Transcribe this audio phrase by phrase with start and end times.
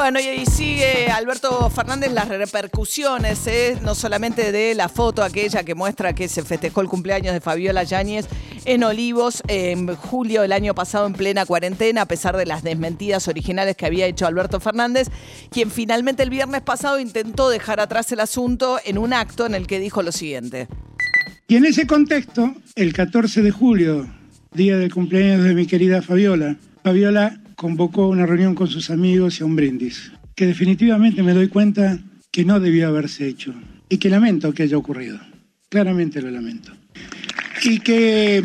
[0.00, 3.76] Bueno, y ahí sigue Alberto Fernández las repercusiones, ¿eh?
[3.82, 7.82] no solamente de la foto aquella que muestra que se festejó el cumpleaños de Fabiola
[7.82, 8.28] Yáñez
[8.64, 13.26] en Olivos en julio del año pasado en plena cuarentena, a pesar de las desmentidas
[13.26, 15.08] originales que había hecho Alberto Fernández,
[15.50, 19.66] quien finalmente el viernes pasado intentó dejar atrás el asunto en un acto en el
[19.66, 20.68] que dijo lo siguiente.
[21.48, 24.06] Y en ese contexto, el 14 de julio,
[24.54, 29.42] día del cumpleaños de mi querida Fabiola, Fabiola convocó una reunión con sus amigos y
[29.42, 31.98] a un brindis, que definitivamente me doy cuenta
[32.30, 33.52] que no debió haberse hecho
[33.88, 35.18] y que lamento que haya ocurrido.
[35.68, 36.70] Claramente lo lamento.
[37.64, 38.44] Y que,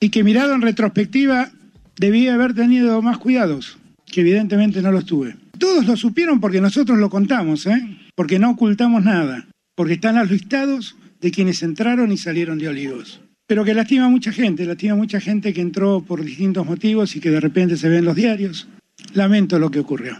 [0.00, 1.52] y que mirado en retrospectiva
[1.96, 5.36] debía haber tenido más cuidados, que evidentemente no los tuve.
[5.56, 7.98] Todos lo supieron porque nosotros lo contamos, ¿eh?
[8.16, 13.20] porque no ocultamos nada, porque están los listados de quienes entraron y salieron de Olivos
[13.50, 17.16] pero que lastima a mucha gente, lastima a mucha gente que entró por distintos motivos
[17.16, 18.68] y que de repente se ve en los diarios.
[19.12, 20.16] Lamento lo que ocurrió.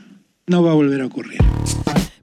[0.48, 1.38] No va a volver a ocurrir.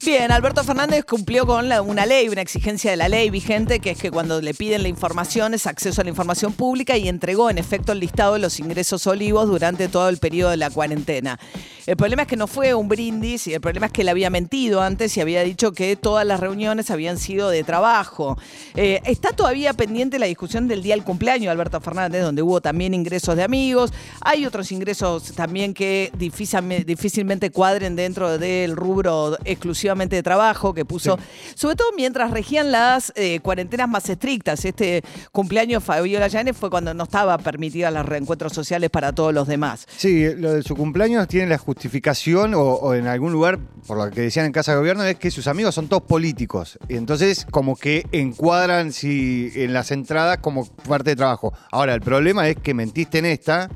[0.06, 3.98] Bien, Alberto Fernández cumplió con una ley, una exigencia de la ley vigente, que es
[3.98, 7.58] que cuando le piden la información es acceso a la información pública y entregó en
[7.58, 11.40] efecto el listado de los ingresos olivos durante todo el periodo de la cuarentena.
[11.88, 14.30] El problema es que no fue un brindis y el problema es que le había
[14.30, 18.38] mentido antes y había dicho que todas las reuniones habían sido de trabajo.
[18.76, 22.60] Eh, está todavía pendiente la discusión del día del cumpleaños de Alberto Fernández, donde hubo
[22.60, 23.94] también ingresos de amigos.
[24.20, 31.18] Hay otros ingresos también que difícilmente cuadren dentro del rubro exclusivamente de trabajo que puso,
[31.56, 34.66] sobre todo mientras regían las eh, cuarentenas más estrictas.
[34.66, 39.48] Este cumpleaños Fabiola Llanes fue cuando no estaba permitida los reencuentros sociales para todos los
[39.48, 39.88] demás.
[39.96, 44.22] Sí, lo de su cumpleaños tiene la justificación o, en algún lugar, por lo que
[44.22, 46.80] decían en Casa de Gobierno, es que sus amigos son todos políticos.
[46.90, 51.54] Y entonces como que encuadran si, en las entradas como parte de trabajo.
[51.72, 53.70] Ahora, el problema es que mentiste en esta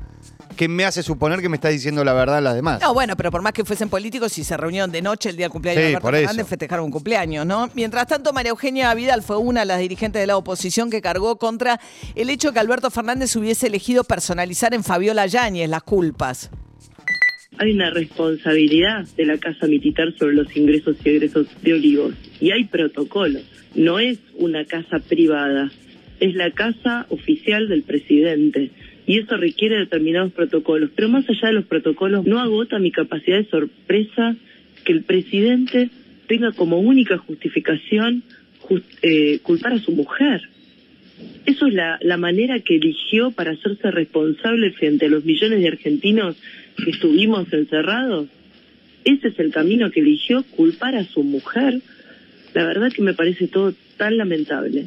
[0.56, 2.78] ¿Qué me hace suponer que me está diciendo la verdad las demás.
[2.82, 5.46] No, bueno, pero por más que fuesen políticos, si se reunieron de noche el día
[5.46, 7.70] del cumpleaños de Alberto Fernández, festejaron un cumpleaños, ¿no?
[7.72, 11.36] Mientras tanto, María Eugenia Vidal fue una de las dirigentes de la oposición que cargó
[11.36, 11.80] contra
[12.14, 16.50] el hecho que Alberto Fernández hubiese elegido personalizar en Fabiola Yáñez las culpas.
[17.58, 22.14] Hay una responsabilidad de la Casa Militar sobre los ingresos y egresos de Olivos.
[22.40, 23.42] Y hay protocolos.
[23.74, 25.70] No es una casa privada,
[26.20, 28.70] es la casa oficial del presidente
[29.06, 30.90] y eso requiere determinados protocolos.
[30.94, 34.36] Pero más allá de los protocolos, no agota mi capacidad de sorpresa
[34.84, 35.90] que el presidente
[36.28, 38.22] tenga como única justificación
[39.02, 40.42] eh, culpar a su mujer.
[41.44, 45.68] Eso es la, la manera que eligió para hacerse responsable frente a los millones de
[45.68, 46.36] argentinos
[46.82, 48.28] que estuvimos encerrados.
[49.04, 51.80] Ese es el camino que eligió, culpar a su mujer.
[52.54, 54.86] La verdad que me parece todo tan lamentable.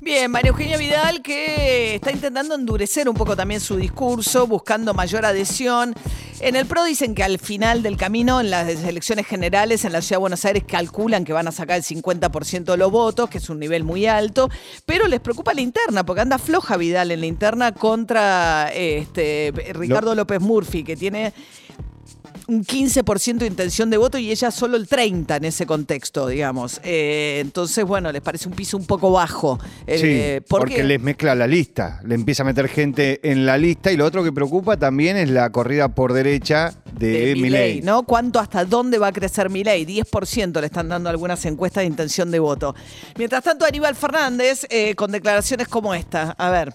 [0.00, 5.24] Bien, María Eugenia Vidal que está intentando endurecer un poco también su discurso, buscando mayor
[5.24, 5.94] adhesión.
[6.40, 10.00] En el PRO dicen que al final del camino, en las elecciones generales en la
[10.00, 13.38] Ciudad de Buenos Aires, calculan que van a sacar el 50% de los votos, que
[13.38, 14.48] es un nivel muy alto,
[14.86, 20.14] pero les preocupa la interna, porque anda floja Vidal en la interna contra este, Ricardo
[20.14, 21.34] López Murphy, que tiene
[22.48, 26.80] un 15% de intención de voto y ella solo el 30% en ese contexto, digamos.
[26.82, 29.58] Eh, entonces, bueno, les parece un piso un poco bajo.
[29.86, 33.92] Eh, sí, porque les mezcla la lista, le empieza a meter gente en la lista
[33.92, 38.02] y lo otro que preocupa también es la corrida por derecha de, de ¿no?
[38.04, 39.84] ¿Cuánto hasta dónde va a crecer Milei?
[39.84, 42.74] 10% le están dando algunas encuestas de intención de voto.
[43.16, 46.32] Mientras tanto, Aníbal Fernández, eh, con declaraciones como esta.
[46.32, 46.72] A ver.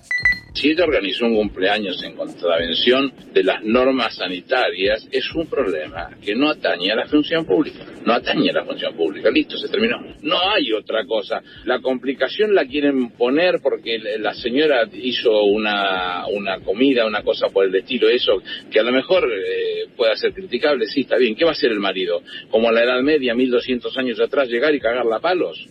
[0.53, 6.35] Si ella organizó un cumpleaños en contravención de las normas sanitarias, es un problema que
[6.35, 7.83] no atañe a la función pública.
[8.05, 9.31] No atañe a la función pública.
[9.31, 9.97] Listo, se terminó.
[10.21, 11.41] No hay otra cosa.
[11.65, 17.65] La complicación la quieren poner porque la señora hizo una, una comida, una cosa por
[17.65, 18.33] el estilo, eso,
[18.71, 20.85] que a lo mejor eh, pueda ser criticable.
[20.87, 21.35] Sí, está bien.
[21.35, 22.21] ¿Qué va a hacer el marido?
[22.49, 25.67] Como a la Edad Media, 1200 años atrás, llegar y cagarla a palos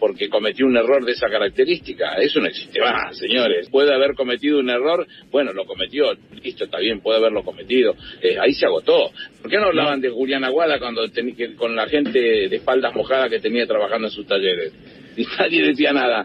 [0.00, 2.14] porque cometió un error de esa característica.
[2.14, 3.68] Eso no existe más, señores.
[3.68, 7.94] Puede haber cometido un error, bueno, lo cometió, listo, está bien, puede haberlo cometido.
[8.22, 9.10] Eh, ahí se agotó.
[9.42, 11.02] ¿Por qué no hablaban de Julián Aguada cuando
[11.56, 14.72] con la gente de espaldas mojadas que tenía trabajando en sus talleres?
[15.16, 16.24] Y nadie decía nada.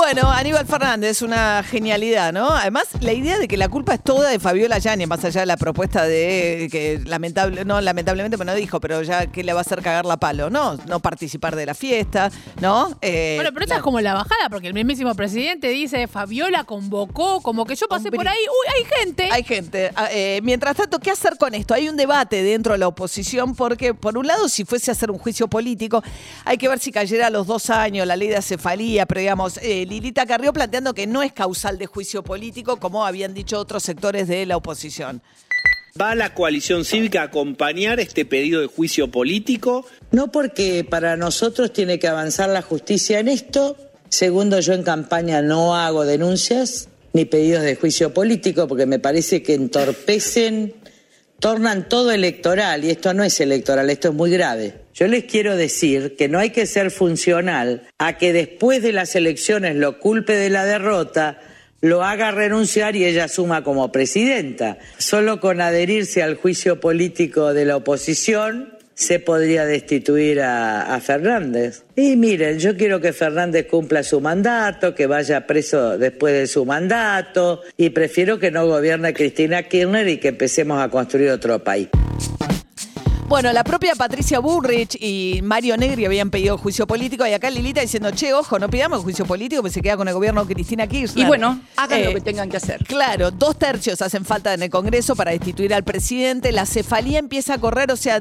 [0.00, 2.48] Bueno, Aníbal Fernández, una genialidad, ¿no?
[2.48, 5.46] Además, la idea de que la culpa es toda de Fabiola Yáñez, más allá de
[5.46, 9.58] la propuesta de que lamentable, no, lamentablemente me lo dijo, pero ya que le va
[9.58, 10.76] a hacer cagar la palo, ¿no?
[10.88, 12.30] No participar de la fiesta,
[12.62, 12.96] ¿no?
[13.02, 16.64] Eh, Bueno, pero esta la- es como la bajada, porque el mismísimo presidente dice, Fabiola
[16.64, 18.16] convocó, como que yo pasé Hombre.
[18.16, 19.28] por ahí, uy, hay gente.
[19.30, 19.90] Hay gente.
[19.96, 21.74] Ah, eh, mientras tanto, ¿qué hacer con esto?
[21.74, 25.10] Hay un debate dentro de la oposición porque, por un lado, si fuese a hacer
[25.10, 26.02] un juicio político,
[26.46, 29.58] hay que ver si cayera a los dos años la ley de acefalía, pero digamos,
[29.58, 33.82] eh, Lilita Carrió planteando que no es causal de juicio político, como habían dicho otros
[33.82, 35.20] sectores de la oposición.
[36.00, 39.84] ¿Va la coalición cívica a acompañar este pedido de juicio político?
[40.12, 43.76] No porque para nosotros tiene que avanzar la justicia en esto.
[44.08, 49.42] Segundo, yo en campaña no hago denuncias ni pedidos de juicio político porque me parece
[49.42, 50.72] que entorpecen,
[51.40, 54.74] tornan todo electoral y esto no es electoral, esto es muy grave.
[54.94, 59.16] Yo les quiero decir que no hay que ser funcional a que después de las
[59.16, 61.40] elecciones lo culpe de la derrota,
[61.80, 64.78] lo haga renunciar y ella asuma como presidenta.
[64.98, 71.84] Solo con adherirse al juicio político de la oposición se podría destituir a, Fernández.
[71.96, 76.66] Y miren, yo quiero que Fernández cumpla su mandato, que vaya preso después de su
[76.66, 81.88] mandato, y prefiero que no gobierne Cristina Kirchner y que empecemos a construir otro país.
[83.30, 87.80] Bueno, la propia Patricia Bullrich y Mario Negri habían pedido juicio político y acá Lilita
[87.80, 90.88] diciendo, che, ojo, no pidamos juicio político porque se queda con el gobierno de Cristina
[90.88, 91.24] Kirchner.
[91.24, 92.84] Y bueno, hagan Eh, lo que tengan que hacer.
[92.84, 96.50] Claro, dos tercios hacen falta en el Congreso para destituir al presidente.
[96.50, 98.18] La cefalía empieza a correr, o sea,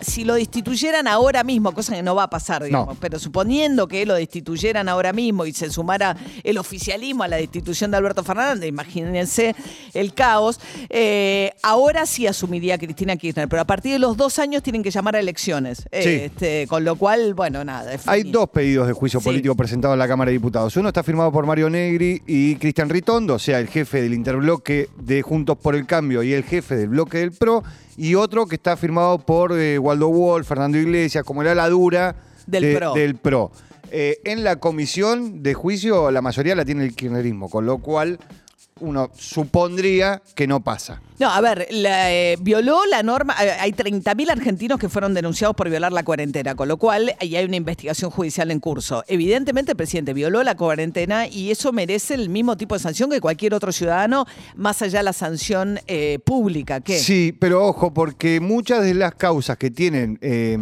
[0.00, 3.00] si lo destituyeran ahora mismo, cosa que no va a pasar, digamos, No.
[3.00, 7.92] pero suponiendo que lo destituyeran ahora mismo y se sumara el oficialismo a la destitución
[7.92, 9.54] de Alberto Fernández, imagínense
[9.94, 10.58] el caos,
[10.90, 14.90] eh, ahora sí asumiría Cristina Kirchner, pero a partir de los dos años tienen que
[14.90, 15.78] llamar a elecciones.
[15.92, 16.08] Sí.
[16.08, 17.92] este, con lo cual, bueno, nada.
[18.06, 19.24] Hay dos pedidos de juicio Sí.
[19.24, 20.76] político presentados en la Cámara de Diputados.
[20.76, 24.88] Uno está firmado por Mario Negri y Cristian Ritondo, o sea, el jefe del interbloque
[24.98, 27.62] de Juntos por el Cambio y el jefe del bloque del PRO.
[27.96, 32.16] Y otro que está firmado por eh, Waldo Wolf, Fernando Iglesias, como el ala dura
[32.46, 32.94] Del de- PRO.
[32.94, 33.50] del PRO.
[33.90, 38.18] Eh, en la comisión de juicio, la mayoría la tiene el kirchnerismo, con lo cual
[38.80, 41.00] uno supondría que no pasa.
[41.18, 43.34] No, a ver, la, eh, violó la norma.
[43.42, 47.34] eh, Hay 30.000 argentinos que fueron denunciados por violar la cuarentena, con lo cual ahí
[47.34, 49.02] hay una investigación judicial en curso.
[49.08, 53.20] Evidentemente, el presidente violó la cuarentena y eso merece el mismo tipo de sanción que
[53.20, 56.80] cualquier otro ciudadano, más allá de la sanción eh, pública.
[56.80, 56.98] ¿Qué?
[56.98, 60.56] Sí, pero ojo, porque muchas de las causas que tienen eh,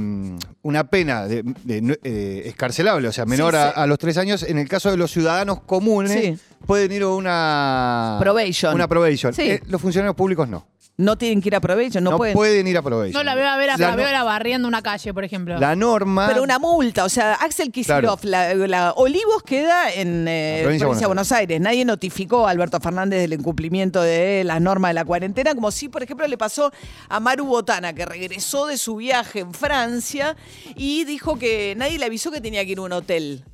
[0.62, 4.56] una pena de, de eh, escarcelable, o sea, menor Sí, a, los tres años, en
[4.58, 6.38] el caso de los ciudadanos comunes, Sí.
[6.66, 8.74] pueden ir a una Probation.
[8.74, 9.32] Una probation.
[9.34, 9.42] Sí.
[9.42, 10.66] Eh, los funcionarios públicos no.
[10.98, 12.32] No tienen que ir a provecho, no, No, pueden.
[12.34, 13.12] pueden ir a probation.
[13.12, 15.58] No la veo a ver a La, no- Fabiola barriendo una calle, por ejemplo.
[15.60, 16.26] la norma.
[16.26, 20.62] Pero una multa, o sea, Axel Kicillof, la, la Olivos queda en eh, La provincia
[20.62, 21.60] de provincia de Buenos Buenos Aires.
[21.60, 25.90] Nadie notificó a Alberto Fernández del incumplimiento de las normas de la cuarentena, como si,
[25.90, 26.72] por ejemplo, le pasó
[27.10, 30.34] a Maru Botana, que regresó de su viaje en Francia
[30.76, 33.44] y dijo que nadie le avisó que tenía que ir a un hotel.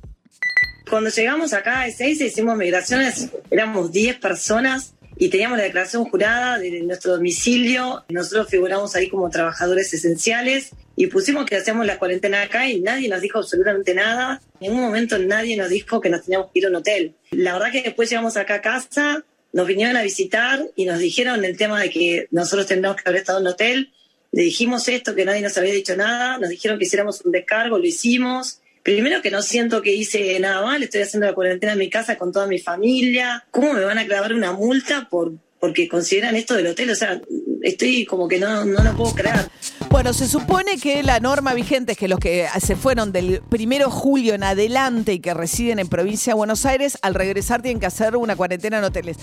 [0.89, 6.59] Cuando llegamos acá a Ezeiza hicimos migraciones, éramos 10 personas y teníamos la declaración jurada
[6.59, 8.03] de nuestro domicilio.
[8.09, 13.09] Nosotros figuramos ahí como trabajadores esenciales y pusimos que hacíamos la cuarentena acá y nadie
[13.09, 14.41] nos dijo absolutamente nada.
[14.59, 17.15] En un momento nadie nos dijo que nos teníamos que ir a un hotel.
[17.31, 21.45] La verdad que después llegamos acá a casa, nos vinieron a visitar y nos dijeron
[21.45, 23.93] el tema de que nosotros tendríamos que haber estado en un hotel.
[24.31, 27.77] Le dijimos esto, que nadie nos había dicho nada, nos dijeron que hiciéramos un descargo,
[27.77, 28.59] lo hicimos.
[28.83, 32.17] Primero que no siento que hice nada mal, estoy haciendo la cuarentena en mi casa
[32.17, 33.45] con toda mi familia.
[33.49, 36.89] ¿Cómo me van a clavar una multa por porque consideran esto del hotel?
[36.89, 37.21] O sea,
[37.63, 39.49] estoy como que no, no lo puedo creer.
[39.89, 43.85] Bueno, se supone que la norma vigente es que los que se fueron del primero
[43.85, 47.79] de julio en adelante y que residen en provincia de Buenos Aires, al regresar tienen
[47.79, 49.17] que hacer una cuarentena en hoteles.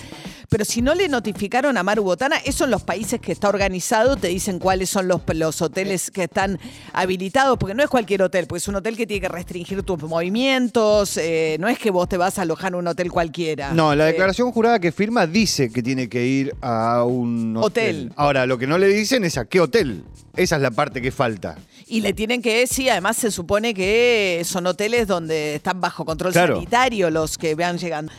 [0.49, 4.17] Pero si no le notificaron a Maru Botana, eso en los países que está organizado
[4.17, 6.59] te dicen cuáles son los, los hoteles que están
[6.93, 10.01] habilitados, porque no es cualquier hotel, porque es un hotel que tiene que restringir tus
[10.03, 13.73] movimientos, eh, no es que vos te vas a alojar en un hotel cualquiera.
[13.75, 17.71] No, la Eh, declaración jurada que firma dice que tiene que ir a un hotel.
[17.71, 18.13] Hotel.
[18.31, 20.05] Ahora, lo que no le dicen es a qué hotel.
[20.37, 21.59] Esa es la parte que falta.
[21.89, 26.31] Y le tienen que decir, además se supone que son hoteles donde están bajo control
[26.33, 26.55] Claro.
[26.55, 28.13] sanitario los que vean llegando.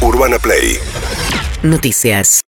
[0.00, 0.78] Urbana Play
[1.64, 2.40] Noticias.